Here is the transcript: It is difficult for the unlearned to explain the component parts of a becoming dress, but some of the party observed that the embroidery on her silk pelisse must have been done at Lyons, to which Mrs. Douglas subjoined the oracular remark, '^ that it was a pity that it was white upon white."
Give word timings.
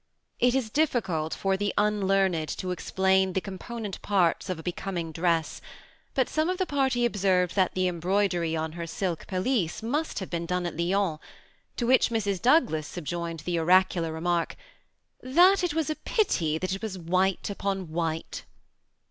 It 0.39 0.55
is 0.55 0.71
difficult 0.71 1.35
for 1.35 1.55
the 1.55 1.75
unlearned 1.77 2.47
to 2.57 2.71
explain 2.71 3.33
the 3.33 3.39
component 3.39 4.01
parts 4.01 4.49
of 4.49 4.57
a 4.57 4.63
becoming 4.63 5.11
dress, 5.11 5.61
but 6.15 6.27
some 6.27 6.49
of 6.49 6.57
the 6.57 6.65
party 6.65 7.05
observed 7.05 7.53
that 7.55 7.75
the 7.75 7.87
embroidery 7.87 8.55
on 8.55 8.71
her 8.71 8.87
silk 8.87 9.27
pelisse 9.27 9.83
must 9.83 10.17
have 10.17 10.31
been 10.31 10.47
done 10.47 10.65
at 10.65 10.75
Lyons, 10.75 11.19
to 11.77 11.85
which 11.85 12.09
Mrs. 12.09 12.41
Douglas 12.41 12.87
subjoined 12.87 13.41
the 13.41 13.59
oracular 13.59 14.11
remark, 14.11 14.55
'^ 15.25 15.33
that 15.35 15.63
it 15.63 15.75
was 15.75 15.91
a 15.91 15.95
pity 15.97 16.57
that 16.57 16.73
it 16.73 16.81
was 16.81 16.97
white 16.97 17.51
upon 17.51 17.91
white." 17.91 18.45